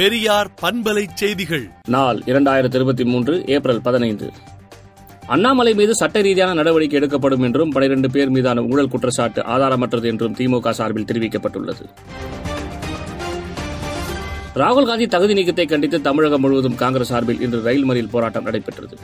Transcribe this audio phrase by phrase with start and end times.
[0.00, 1.70] பெரியார் பண்பலை செய்திகள்.
[1.88, 4.32] நாள் இரண்டாயிரத்தி இருபத்தி மூன்று ஏப்ரல் பதினைந்து.
[5.26, 10.70] அண்ணாமலை மீது சட்ட ரீதியான நடவடிக்கை எடுக்கப்படும் என்றும் பனிரெண்டு பேர் மீதான ஊழல் குற்றச்சாட்டு ஆதாரமற்றது என்றும் திமுக
[10.70, 11.84] சார்பில் தெரிவிக்கப்பட்டுள்ளது.
[14.54, 18.98] ராகுல் காந்தி தகுதி நீக்கத்தை கண்டித்து தமிழகம் முழுவதும் காங்கிரஸ் சார்பில் இன்று ரயில் மறியல் போராட்டம் நடைபெற்றது.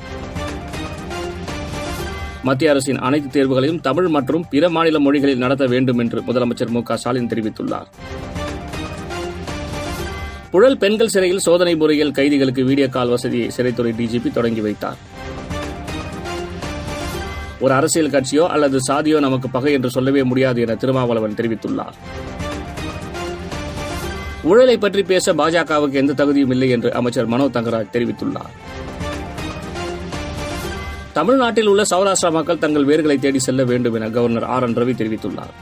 [2.42, 6.96] மத்திய அரசின் அனைத்து தேர்வுகளையும் தமிழ் மற்றும் பிற மாநில மொழிகளில் நடத்த வேண்டும் என்று முதலமைச்சர் மு க
[6.96, 7.86] ஸ்டாலின் தெரிவித்துள்ளார்.
[10.56, 14.98] புழல் பெண்கள் சிறையில் சோதனை முறையில் கைதிகளுக்கு வீடியோ கால் வசதியை சிறைத்துறை டிஜிபி தொடங்கி வைத்தார்.
[17.64, 21.96] ஒரு அரசியல் கட்சியோ அல்லது சாதியோ நமக்கு பகை என்று சொல்லவே முடியாது என திருமாவளவன் தெரிவித்துள்ளார்.
[24.50, 28.54] ஊழலை பற்றி பேச பாஜகவுக்கு எந்த தகுதியும் இல்லை என்று அமைச்சர் மனோ தங்கராஜ் தெரிவித்துள்ளார்.
[31.12, 35.54] தமிழ்நாட்டில் உள்ள சௌராஷ்டிரா மக்கள் தங்கள் வேர்களை தேடி செல்ல வேண்டும் என கவர்னர் ஆர் என் ரவி தெரிவித்துள்ளார்.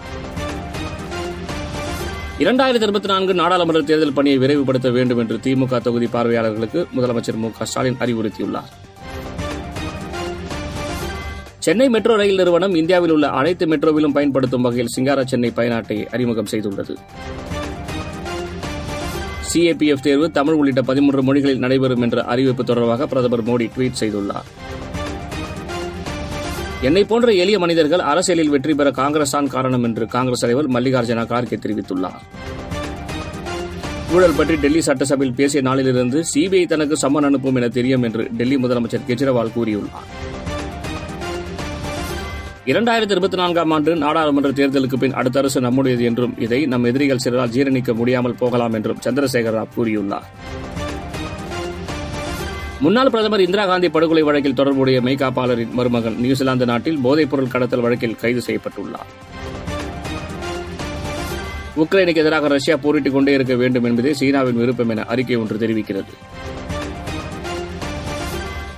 [2.42, 7.64] இரண்டாயிரத்தி இருபத்தி நான்கு நாடாளுமன்ற தேர்தல் பணியை விரைவுபடுத்த வேண்டும் என்று திமுக தொகுதி பார்வையாளர்களுக்கு முதலமைச்சர் மு க
[7.64, 8.70] ஸ்டாலின் அறிவுறுத்தியுள்ளார்.
[11.58, 16.96] சென்னை மெட்ரோ ரயில் நிறுவனம் இந்தியாவில் உள்ள அனைத்து மெட்ரோவிலும் பயன்படுத்தும் வகையில் சிங்கார சென்னை பயனாட்டை அறிமுகம் செய்துள்ளது.
[19.52, 24.48] சிஏபிஎஃப் தேர்வு தமிழ் உள்ளிட்ட பதிமூன்று மொழிகளில் நடைபெறும் என்ற அறிவிப்பு தொடர்பாக பிரதமர் மோடி ட்வீட் செய்துள்ளார்.
[26.88, 31.56] என்னை போன்ற எளிய மனிதர்கள் அரசியலில் வெற்றி பெற காங்கிரஸ் தான் காரணம் என்று காங்கிரஸ் தலைவர் மல்லிகார்ஜுன கார்கே
[31.64, 32.18] தெரிவித்துள்ளார்.
[34.14, 39.06] ஊழல் பற்றி டெல்லி சட்டசபையில் பேசிய நாளிலிருந்து சிபிஐ தனக்கு சம்மன் அனுப்பும் என தெரியும் என்று டெல்லி முதலமைச்சர்
[39.08, 40.08] கெஜ்ரிவால் கூறியுள்ளார்.
[42.72, 47.54] இரண்டாயிரத்தி இருபத்தி நான்காம் ஆண்டு நாடாளுமன்ற தேர்தலுக்கு பின் அடுத்த அரசு நம்முடையது என்றும் இதை நம் எதிரிகள் சிலரால்
[47.56, 50.28] ஜீரணிக்க முடியாமல் போகலாம் என்றும் சந்திரசேகர ராவ் கூறியுள்ளார்.
[52.84, 58.42] முன்னாள் பிரதமர் இந்திரா காந்தி படுகொலை வழக்கில் தொடர்புடைய மெய்காப்பாளரின் மருமகன் நியூசிலாந்து நாட்டில் போதைப்பொருள் கடத்தல் வழக்கில் கைது
[58.46, 59.10] செய்யப்பட்டுள்ளார்.
[61.76, 66.12] உக்ரைனுக்கு எதிராக ரஷ்யா போரிட்டுக் கொண்டே இருக்க வேண்டும் என்பதே சீனாவின் விருப்பம் என அறிக்கை ஒன்று தெரிவிக்கிறது.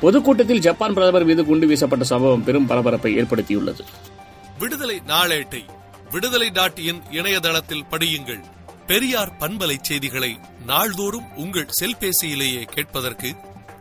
[0.00, 3.80] பொதுக்கூட்டத்தில் ஜப்பான் பிரதமர் மீது குண்டு வீசப்பட்ட சம்பவம் பெரும் பரபரப்பை ஏற்படுத்தியுள்ளது.
[4.58, 5.62] விடுதலை நாளேட்டை
[6.12, 8.40] விடுதலை டாட் இன் இணையதளத்தில் படியுங்கள்.
[8.86, 13.34] பெரியார் பண்பலை செய்திகளை நாள்தோறும் உங்கள் செல்பேசியிலேயே கேட்பதற்கு